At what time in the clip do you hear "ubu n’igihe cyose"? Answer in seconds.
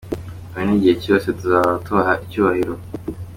0.51-1.25